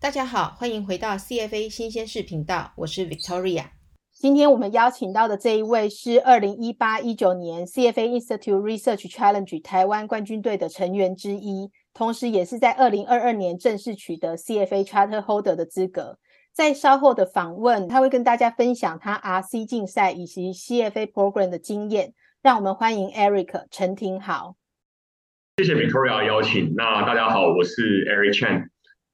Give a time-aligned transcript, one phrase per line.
[0.00, 3.64] 大家好，欢迎回到 CFA 新鲜事频道，我是 Victoria。
[4.12, 16.16] 今天我们邀请到的这一位是二零一八一九年 CFA Institute Research Challenge 台湾冠军队的成员之一，同时也是在二零二二年正式取得 CFA Charter Holder 的资格。
[16.52, 22.14] 在稍后的访问，他会跟大家分享他 RC 竞赛以及 CFA Program 的经验。
[22.40, 24.54] 让我们欢迎 Eric 陈廷豪。
[25.56, 26.72] 谢谢 Victoria 邀请。
[26.76, 28.68] 那大家好，我是 Eric Chen。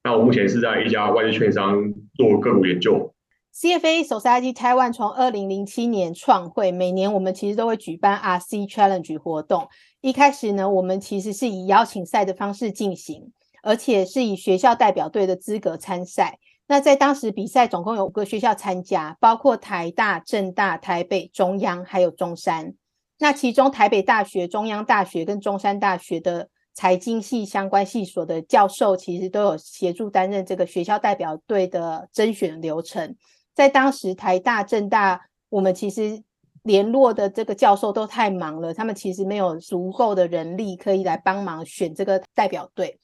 [0.05, 3.11] 那我目前是在一家外资券商做个股研究。
[3.55, 9.67] CFA Society Taiwan 从二零零七年创会，每年我们其实都会举办 RC Challenge 活动。
[10.01, 13.31] 一开始呢，我们其实是以邀请赛的方式进行，
[13.63, 16.37] 而且是以学校代表队的资格参赛。
[16.67, 22.75] 那在当时比赛总共有五个学校参加，包括台大、政大、台北、中央还有中山。
[23.17, 26.49] 那其中台北大学、中央大学跟中山大学的。
[26.75, 33.15] 财经系相关系所的教授其实都有协助担任这个学校代表队的甄选流程。
[33.53, 36.21] 在当时台大、政大，我们其实
[36.63, 42.99] 联络的这个教授都太忙了，他们其实没有足够的人力可以来帮忙选这个代表队。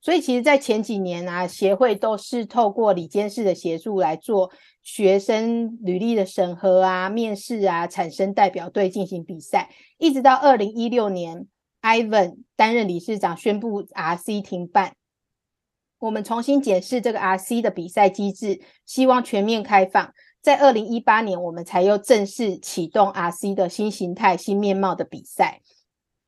[0.00, 4.50] 所以，其实，在前几年啊，协会都是透过李监事的协助来做
[4.82, 11.46] 学生履历的审核啊、面试啊，产生代表队进行比赛，一直到二零一六年。
[11.82, 14.94] Ivan 担任理事长，宣布 RC 停办。
[15.98, 20.12] 我们重新检视这个 RC 的比赛机制，希望全面开放。
[20.40, 25.60] 在二零一八年，我们才又正式启动 RC 的新形态、新面貌的比赛。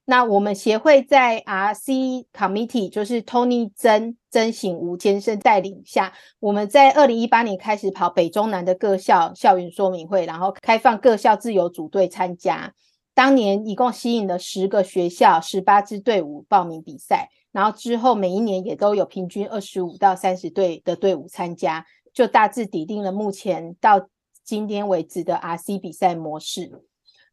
[0.04, 12.72] 那我们协会在 RC Committee，就是 Tony 曾曾醒吴先生带领下，我们在二零一八年开始跑北中南的各校校园说明会，然后开放各校自由组队参加。
[13.14, 24.08] 当年一共吸引了十个学校、十八支队伍报名比赛，然后之后每一年也都有平均二十五到三十队的队伍参加，就大致拟定了目前到
[24.42, 26.72] 今天为止的 RC 比赛模式。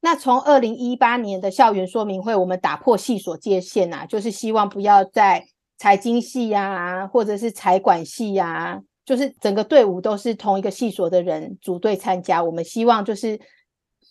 [0.01, 5.47] 那从二零一八年的校园说明会，我们打破系所界限啊，就是希望不要在
[5.79, 12.43] 财经系呀，或者是财管系呀，就是整个队伍都是同一个系所的人组队参加。
[12.43, 13.39] 我们希望就是。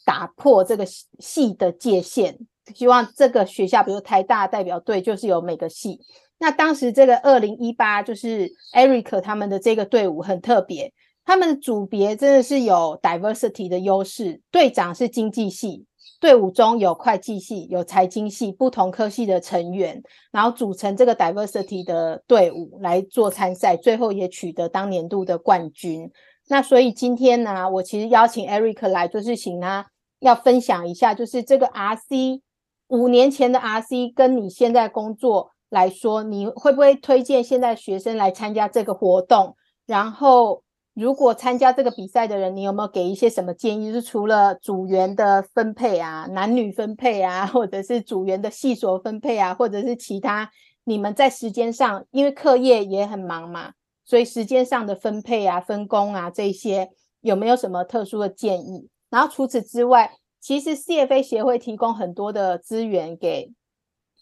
[0.05, 2.37] 打破这个系的界限，
[2.75, 6.01] 希望这个学校，比如台大代表队，就是有每个系。
[6.39, 10.93] 那当时这个二零一八，就是 Eric 他们的这个队伍很特别，
[11.25, 14.41] 他们的组别真的是有 diversity 的优势。
[14.51, 15.85] 队长是经济系，
[16.19, 26.11] 队伍中有会计系、有财经系不同科系的成员，然后组成这个 diversity 的队伍来做参赛，最后也取得当年度的冠军。
[26.51, 29.87] 那所以今天呢，我其实邀请 Eric 来，就是请他。
[30.19, 32.43] 要分享一下，就是这个 RC
[32.89, 39.57] 五年前的 RC，跟你现在工作来说，你会不会推荐现在学生来参加这个活动？
[39.87, 40.63] 然后，
[40.93, 43.87] 如果参加这个比赛的人，你有没有给一些什么建议？
[43.87, 50.51] 就是除了组员的分配啊，男女分配啊，或者是组员的系所分配啊，或者是其他
[50.85, 53.73] 你们在时间上，因为课业也很忙嘛，
[54.11, 56.91] 所以时间上的分配啊、分工啊这些，
[57.21, 58.89] 有没有什么特殊的建议？
[59.09, 63.53] 然后除此之外，其实 CFA 协会提供很多的资源给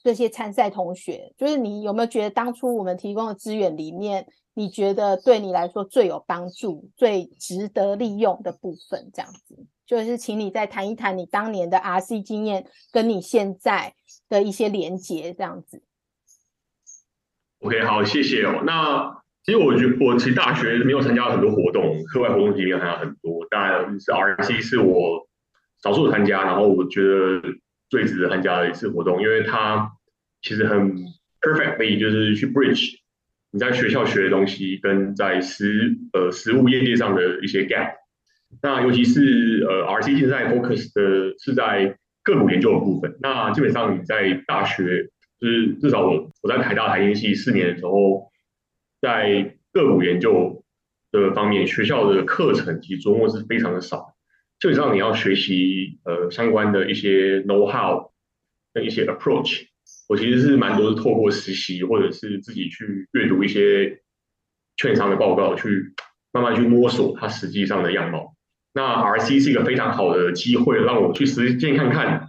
[0.02, 1.32] 这些参赛同学。
[1.38, 9.10] 就是你有没有觉得当初我们提供的资源里面，你觉得对你来说最有帮助、最值得利用的部分？
[9.14, 9.56] 这样子，
[9.86, 13.94] 就是请你再谈一谈你当年的 RC 经验跟你现在
[14.28, 15.82] 的一些连结，这样子。
[17.60, 18.62] OK，好，谢谢哦。
[18.66, 23.46] 那其实我觉得我其实大学没有参加很多活动，课外活动经验参加很多。
[23.48, 25.26] 当然是 RC 是我
[25.82, 27.40] 少数参加，然后我觉得
[27.88, 29.90] 最值得参加的一次活动，因为它
[30.42, 30.92] 其实很
[31.40, 32.96] perfectly 就是去 bridge
[33.50, 37.92] 你在学校学的东西跟在实呃实物业界上的一些 gap。
[38.62, 43.16] 那尤其是呃 RC 现在 focus 的是在个股研究的部分。
[43.22, 45.08] 那基本上你在大学
[45.40, 48.27] 就是至少我我在台大财经系四年的时候，
[49.00, 50.64] 在个股研究。
[51.10, 54.14] 的方面，学校的课程其实琢磨是非常的少。
[54.60, 58.12] 基本上你要学习呃相关的一些 know how
[58.74, 59.62] 跟一些 approach，
[60.06, 64.02] 我其实是蛮多是透过实习或者是自己去阅读一些
[64.76, 65.94] 券商的报告，去
[66.30, 68.34] 慢慢去摸索它实际上的样貌。
[68.74, 72.28] 那 RC 是一个非常好的机会，让我去实践看看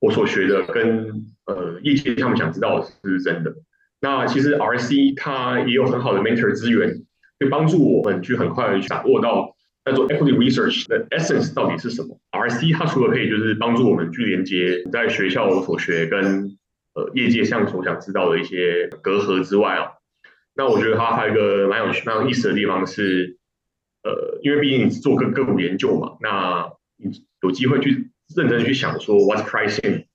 [0.00, 3.54] 我所学的跟呃业界他们想知道的是不是真的。
[4.00, 7.02] 那其实 RC 它也有很好的 mentor 资源。
[7.40, 9.54] 会帮助我们去很快的去掌握到
[9.84, 12.18] 在做 equity research 的 essence 到底是什么。
[12.32, 16.58] RC 它除了可以就是帮助我们去连接在学校所学跟
[16.94, 19.86] 呃业界上所想知道的一些隔阂之外啊，
[20.56, 23.38] 那我觉得它还有一个蛮有趣蛮有意思的地方是，
[24.02, 30.06] 呃，因为毕竟你做个个股研究嘛，那你有机会去认真去想说 what's pricing，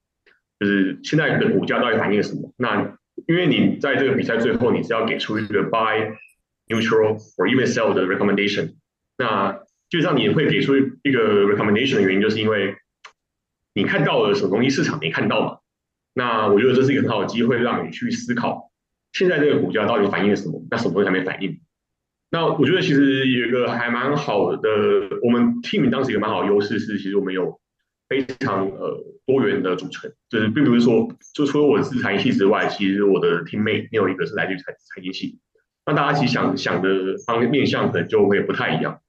[0.60, 2.52] 就是现在的股价到底反映什么？
[2.58, 2.98] 那
[3.28, 6.16] 因为你在这个比赛最后，你是要给出一个 buy
[6.68, 8.76] neutral or even sell 的 recommendation，
[9.18, 9.60] 那
[9.90, 12.76] 就像你会给出一个 recommendation 的原因，就是因为
[13.74, 15.58] 你看到了什么东西，市场没看到嘛。
[16.14, 18.72] 那我觉得这是一个很好的机会，让你去思考
[19.14, 21.60] 现在这个股价到底反映了什么，那什么东西还没反映？
[22.30, 24.70] 那我觉得其实有一个还蛮好的，
[25.22, 27.60] 我们 team 当时一个蛮好的优势是，其实我们有
[28.14, 35.40] 非常呃多元的组成，就是并不是说就除了我是财经系之外，其实我的 teammate 没有一个是来自于财财经系，
[35.86, 39.00] 那大家其实想想的方面向可能就会不太一样。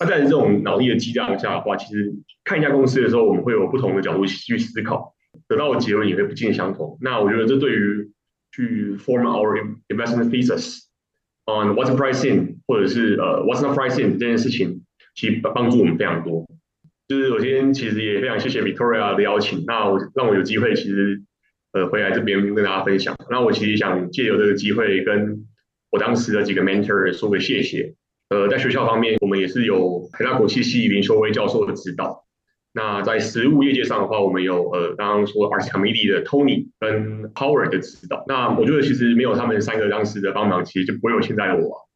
[0.00, 2.12] 那在这种脑力的激荡下的话，其实
[2.44, 5.14] 看一家公司的时候，我们会有不同的角度去思考。
[5.46, 6.98] 得到的结论也会不尽相同。
[7.00, 8.10] 那我觉得这对于
[8.50, 10.80] 去 form our investment thesis
[11.46, 14.82] on what's pricing 或者是呃 what's not pricing 这件事情，
[15.14, 16.44] 其实帮助我们非常多。
[17.08, 21.22] 就是我今天其实也非常谢谢 Victoria 的邀请，那我让我有机会其实
[21.72, 23.16] 呃回来这边跟大家分享。
[23.30, 25.46] 那我其实想借由这个机会跟
[25.90, 27.94] 我当时的几个 mentor 说个谢谢。
[28.28, 32.26] 呃，在学校方面，我们也是有台大国际系林修威教授的指导。
[32.74, 38.22] 那在实务业界上的话，我们有呃刚刚说 RSM 的 Tony 跟 Power 的指导。
[38.28, 41.87] 那我觉得其实没有他们三个当时的帮忙，其实就不会有现在的我，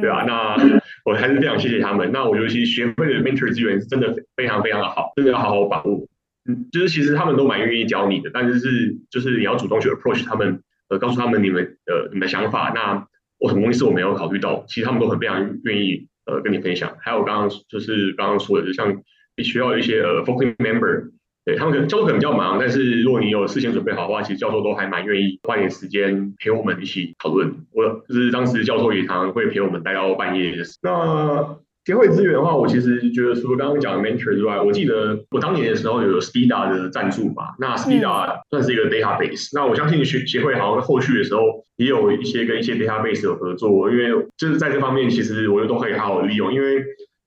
[0.00, 0.24] 对啊。
[0.26, 0.56] 那
[1.04, 2.10] 我还是非常谢谢他们。
[2.12, 6.06] 那我觉得其实学会的 mentor 资源是真的非常非常的好，真的要好好把握。
[6.48, 12.72] 嗯，就是其实他们都蛮愿意教你的，但是是就是你要主动去 approach 他们，呃，告诉他们你们呃你们的想法。
[12.74, 13.06] 那
[13.38, 16.96] 我什么东西是我没有考虑到，其实他们都很非常愿意呃跟你分享。
[17.00, 19.02] 还有刚刚就是刚刚说的，就像。
[19.36, 21.10] 你需要一些呃 faculty member，
[21.44, 27.52] 对他们可能教授可能比较忙，但是如果你有事先准备好的话，其实教授都还蛮愿意花点时间陪我们一起讨论。
[27.72, 30.54] 我就是当时教授也常常会陪我们待到半夜。
[30.82, 39.50] 那协会资源的话，我其实觉得除了刚刚讲的 mentor 之外，我记得我当年的时候有 Spida 的赞助嘛，那 Spida 算是一个 database。
[39.52, 41.42] 那我相信协协会好像后续的时候
[41.76, 44.08] 也有一些跟一些 database 有合作，因为
[44.38, 46.82] 就是在这方面，其实我觉得都可以好好利用，因为。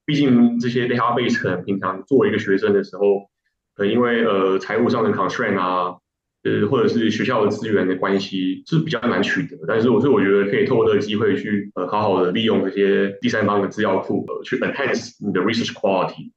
[0.07, 3.27] 毕竟这些 database 平常作为一个学生的时候，
[3.85, 5.97] 因为呃财务上的 constraint 啊，
[6.43, 9.57] 呃或者是学校的资源的关系是比较难取得。
[9.67, 16.31] 但是我是我觉得可以透过这个机会去呃好好的利用这些第三方的资料库，呃去 enhance 你的 research quality。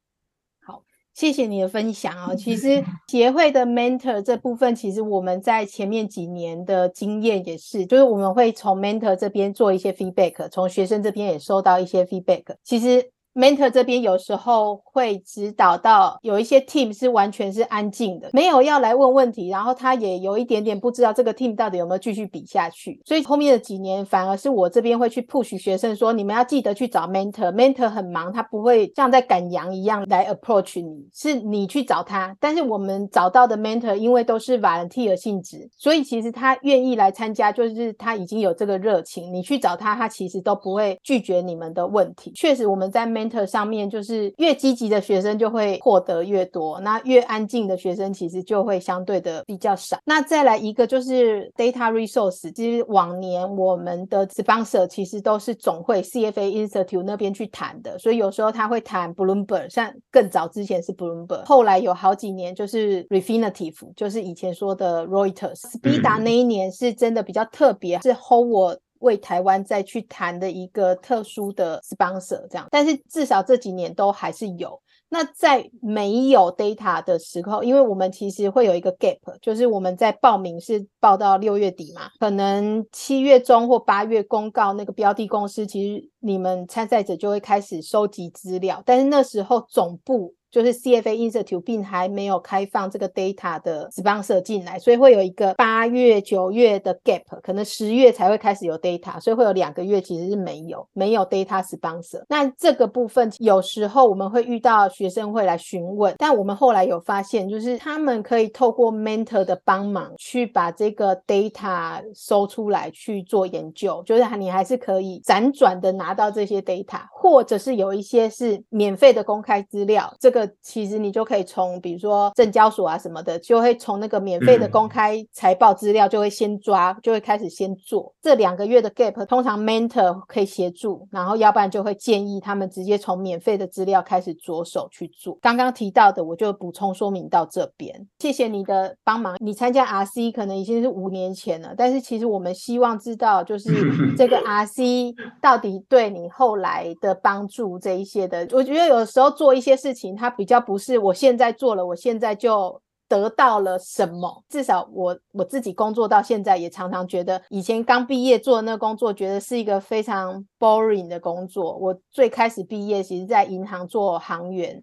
[0.65, 0.83] 好，
[1.13, 2.33] 谢谢你的分享啊。
[2.35, 12.43] 其实协会的 mentor 这部分，其实我们在前面几年的经验也是，就是我们会从 mentor 这边做一些 feedback，从学生这边也收到一些 feedback。
[12.63, 23.01] 其实 mentor 这边有时候会指导到有一些 team 是完全是安静的，没有要来问问题，然后他也有一点点不知道这个 team 到底有没有继续比下去。
[23.05, 32.35] 所以后面的几年反而是我这边会去 push 学生说，你们要记得去找 mentor，mentor 很忙，他不会像在赶羊一样来 approach 你，是你去找他。
[32.39, 42.31] 但是我们找到的 mentor 因为都是 volunteer 性质，所以其实他愿意来参加，就是他已经有这个热情，你去找他，他其实都不会拒绝你们的问题。
[42.35, 49.97] 确实我们在 mentor 上面就是越积极的学生就会获得越多，那越安静的学生其实就会相对的比较少。
[50.05, 65.61] 那再来一个就是 data resource，其实往年我们的 sponsor 其实都是总会 CFA Institute 那边去谈的，所以有时候他会谈 Bloomberg，像更早之前是 Bloomberg，后来有好几年就是 Refinitiv，就是以前说的 Reuters。
[65.71, 68.77] Speeda 那一年是真的比较特别，是 Howard。
[69.01, 74.81] 为台湾再去谈的一个特殊的 sponsor，这样，但是至少这几年都还是有。
[75.09, 90.33] 那在没有 data 的时候，因为我们其实会有一个 gap，就是我们在报名是报到六月底嘛，可能七月中或八月公告那个标的公司，其实你们参赛者就会开始收集资料，但是那时候总部。
[90.51, 102.23] 就是 CFA Institute 并还没有开放这个 data 的 sponsor 进来，所以会有一个八月、九月的 gap，可能十月才会开始有 data，所以会有两个月其实是没有没有 data sponsor。
[102.27, 117.01] 那这个部分有时候我们会遇到学生会来询问，但我们后来有发现，就是他们可以透过 mentor 的帮忙去把这个 data 收出来去做研究，就是你还是可以辗转的拿到这些 data。
[117.13, 128.13] 或者是有一些是免费的公开资料，这个其实你就可以从比如说证交所啊什么的，就会从那个免费的公开财报资料就会先抓，就会开始先做。
[128.21, 135.37] 这两个月的 gap，通常 mentor 可以协助，然后要不然就会建议他们直接从免费的资料开始着手去做。
[135.41, 138.07] 刚刚提到的，我就补充说明到这边。
[138.19, 139.37] 谢谢你的帮忙。
[139.39, 143.69] 你参加 RC 可能已经是五年前了，但是其实我们希望知道，就是
[144.17, 147.17] 这个 RC 到底对你后来的。
[147.23, 154.43] 帮助这一些的，我觉得有时候做一些事情，它比较不是我现在做了，我现在就得到了什么。
[154.49, 161.75] 至少我我自己工作到现在，也常常觉得以前刚毕业做的那个工作，觉得是一个非常 boring 的工作。
[161.77, 164.81] 我最开始毕业，其实在银行做行员。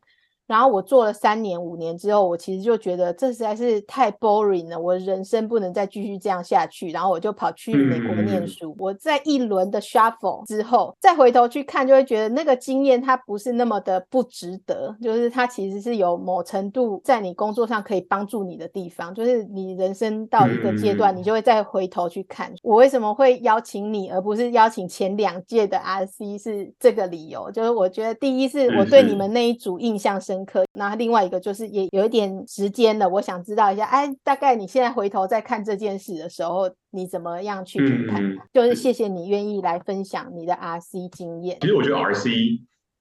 [0.48, 6.90] 然后我做了三年五年之后，我其实就觉得这实在是太 boring 了，我人生不能再继续这样下去。
[6.90, 8.74] 然后我就跑去美国念书。
[8.78, 19.14] 我在一轮的 shuffle 之后，再回头去看，就会觉得那个经验它不是那么的不值得，就是它其实是有某程度在你工作上可以帮助你的地方。
[19.14, 27.50] 就是你人生到一个阶段，你就会再回头去看，我为什么会邀请你，而不是邀请前两届的 RC，是这个理由。
[27.50, 30.37] 就是我觉得第一是我对你们那一组印象深。
[30.44, 38.36] 可，那另外一个就是也有一点时间了，我想知道一下，哎，大概你现在回头再看这件事的时候，你怎么样去评判？
[38.52, 41.58] 就是谢谢你愿意来分享你的 RC 经验。
[41.60, 42.60] 其实我觉得 RC，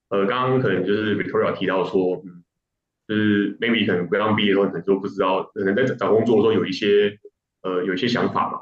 [0.10, 2.44] 呃，刚刚可能就是 Victoria 提到说，嗯，
[3.08, 7.18] 就是 maybe 可能刚毕业的时候可能就不知道，可能在找工作的时候有一些
[7.64, 8.60] 呃有一些想法嘛。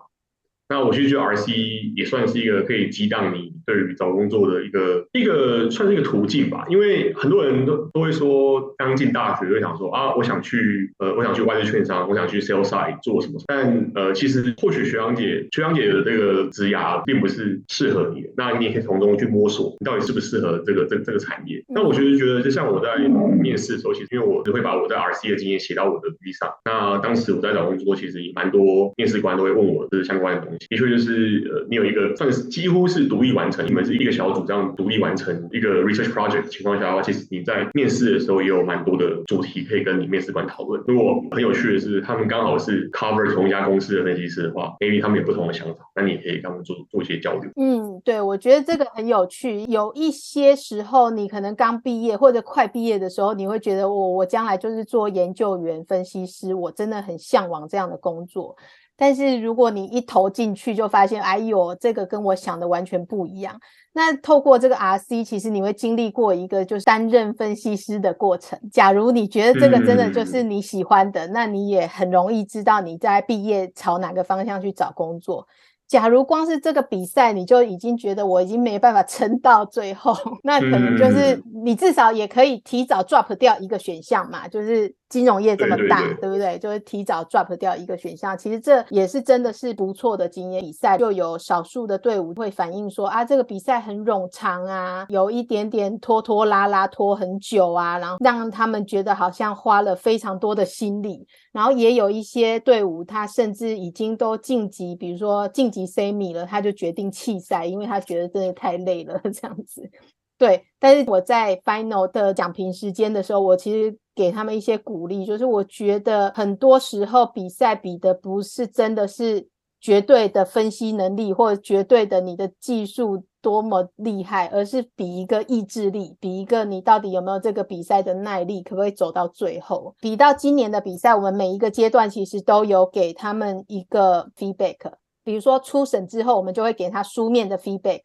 [0.67, 21.63] 那我其实觉得 RC 也算是一个可以激荡你对于找工作的一个一个算是一个途径吧，因为很多人都都会说刚进大学就想说啊，我想去呃，我想去外资券商，我想去 sales side 做什么，但呃，其实或许学长姐学长姐的这个职涯并不是适合你，那你也可以从中去摸索你到底适不适合这个这这个产业。
[21.67, 22.97] 那我其实觉得，就像我在
[23.41, 30.67] 面试的时候，其实因为我只会把我在 RC 的经验写到我的履历上，那当时我在找工作，其实也蛮多面试官都会问我这相关的东西。
[30.69, 40.83] 的确就是呃，你有一个算是几乎是独立完成，你们是一个小组这样独立完成一个 research project 的情况下的话，其实你在面试的时候也有蛮多的主题可以跟你面试官讨论。
[40.87, 47.49] 如果很有趣的是，他们刚好是 cover 同一家公司的分析师的话，maybe 他们有不同的想法，那你也可以跟他们做做一些交流。
[47.55, 49.63] 嗯，对，我觉得这个很有趣。
[49.65, 58.55] 有一些时候，你可能刚毕业或者快毕业的时候，你会觉得我我将来就是做研究员、分析师，我真的很向往这样的工作。
[58.97, 63.59] 但是如果你一投进去就发现，哎呦，这个跟我想的完全不一样。
[63.93, 68.59] 那透过这个 RC，其实你会经历过一个就是担任分析师的过程。
[68.71, 75.47] 假如你觉得这个真的就是你喜欢的，那你也很容易知道你在毕业朝哪个方向去找工作。
[75.87, 86.57] 假如光是这个比赛，你就已经觉得我已经没办法撑到最后， 那可能就是你至少也可以提早 drop 掉一个选项嘛，就是金融业这么大，对不对？
[86.57, 88.37] 就会提早 drop 掉一个选项。
[88.37, 90.61] 其实这也是真的是不错的经验。
[90.61, 101.25] 比赛就有少数的队伍会反映说啊，这个比赛很冗长啊，有一点点拖拖拉拉，拖很久啊，然后让他们觉得好像花了非常多的心力。
[101.51, 109.89] 然后也有一些队伍，他甚至已经都晋级，比如说晋级 semi 了，他就决定弃赛，因为他觉得真的太累了 这样子。
[110.37, 119.47] 对，但是我在 final 的讲评时间的时候，我其实给他们一些鼓励，就是我觉得很多时候比赛比的不是真的是
[119.79, 123.23] 绝对的分析能力，或者绝对的你的技术。
[123.45, 129.93] 多么厉害，而是比一个意志力，比一个你到底有没有这个比赛的耐力，可不可以走到最后？
[130.01, 134.93] 比到今年的比赛，我们每一个阶段其实都有给他们一个 feedback。
[135.23, 138.01] 比如说初审之后，我们就会给他书面的 feedback；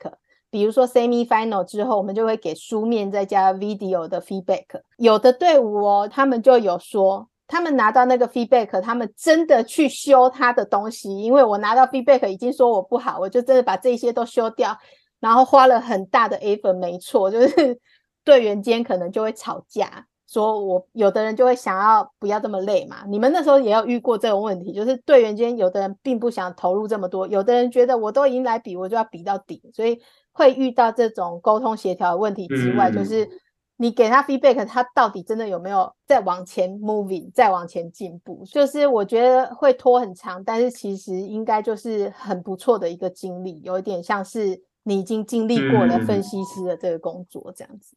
[0.51, 4.65] 比如说 semi final 之后，我们就会给书面再加 video 的 feedback。
[4.97, 14.77] 有的队伍哦，他们就有说，他们拿到那个 feedback，他们真的去修他的东西，因为我拿到 feedback 已经说我不好，我就真的把这些都修掉。
[15.21, 17.79] 然后花了很大的 effort，没错，就是
[18.25, 22.99] 队员间可能就会吵架，说我有的人就会想要不要这么累嘛。
[23.09, 33.29] 你们那时候也有遇过这种问题，就是队员间有的人并不想投入这么多，有的人觉得我都已经来比，我就要比到底，所以会遇到这种沟通协调的问题之外，就是
[33.77, 38.45] 你给他 feedback，他到底真的有没有再往前 moving，再往前进步？
[38.47, 44.63] 就是我觉得会拖很长，但是其实应该就是很不错的一个经历，有一点像是。
[44.83, 47.95] 你已经经历过了分析师的这个工作，这样子，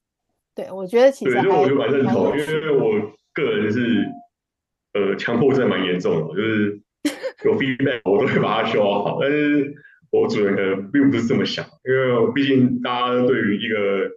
[0.55, 4.05] 对我觉得其实我就蛮认同，因为我个人是
[4.93, 6.81] 呃强迫症蛮严重的，就是
[7.45, 9.73] 有 feedback 我都会把它修好，但是
[10.11, 14.11] 我主人可能并不是这么想，因为毕竟大家对于一个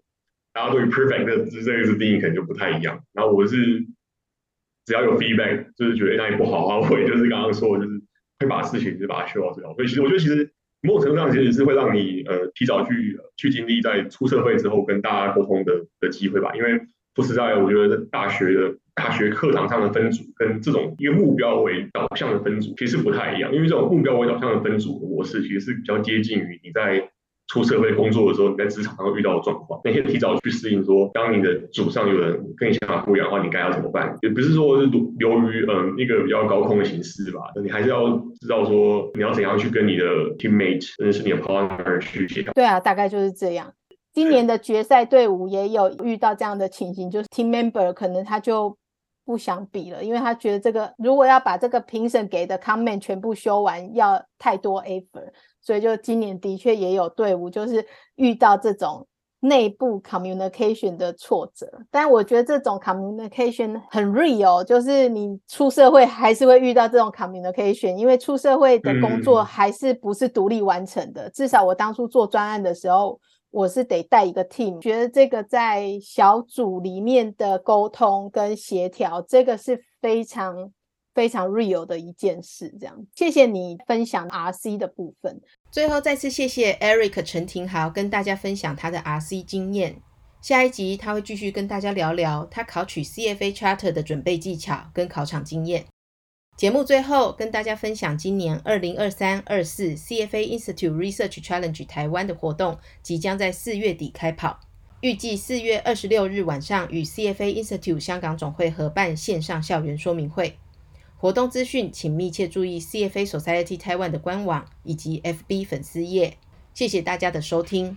[0.53, 3.03] 大家对于 perfect 这这个字定义可能就不太一样。
[3.13, 3.57] 然后我是
[4.85, 8.03] 只要有 feedback，就是觉得那里不好啊，我也就是刚刚说，就是
[8.39, 9.75] 会把事情就把它修到最好。
[9.75, 10.53] 所以其实我觉得，其实
[10.87, 16.53] 某种程度上其实是会让你呃提早去去经历在出社会之后跟大家沟通的的机会吧。
[16.55, 16.81] 因为
[17.15, 23.53] 说实在，我觉得大学的大学课堂上的分组跟这种以目标为导向的分组其实不太一样。
[23.53, 27.11] 因为这种目标为导向的分组模式，其实是比较接近于你在。
[27.49, 30.85] 出社会工作的时候，你在职场上遇到的状况，那些提早去适应。
[30.85, 34.17] 说，当你的组上有人跟你想法不一样的话，你该要怎么办？
[34.23, 34.89] 也不是说是
[35.19, 38.09] 由于嗯一个比较高空的形式吧，你还是要
[38.41, 40.05] 知道说你要怎样去跟你的
[40.37, 42.53] teammate，甚至是你的 partner 去协调。
[42.53, 43.73] 对啊，大概就是这样。
[44.13, 48.77] 今年的决赛队伍也有遇到这样的情形，就是 team member 可能他就
[49.25, 55.31] 不想比了，因为他觉得这个如果要把这个评审给的 comment 全部修完，要太多 effort。
[55.67, 59.05] 所以，就今年的确也有队伍，就是遇到这种
[59.41, 61.67] 内部 communication 的挫折。
[61.91, 71.29] 但我觉得这种 communication 很 real，就是你出社会还是会遇到这种 communication，因为出社会的工作还是不是独立完成的。
[71.31, 73.19] 至少我当初做专案的时候，
[73.51, 80.71] 我是得带一个 team，觉得这个在小组里面的沟通跟协调，这个是非常。
[81.17, 85.41] 非常 real 的一件事，这样谢谢你分享 RC 的部分。
[85.71, 89.97] 最后再次谢谢 Eric 陈廷豪跟大家分享他的 RC 经验。
[90.43, 95.87] 下一集他会继续跟大家聊聊他考取 CFA Charter 的准备技巧跟考场经验。
[96.55, 104.61] 节目最后跟大家分享今年二零二三二四 CFA Institute Research Challenge 台湾的活动即将在四月底开跑，
[105.01, 110.59] 预计四月二十六日晚上与 CFA Institute 香港总会合办线上校园说明会。
[111.19, 116.37] 活动资讯，请密切注意 CFA Society Taiwan 的官网以及 FB 粉丝页。
[116.75, 117.97] 谢谢大家的收听。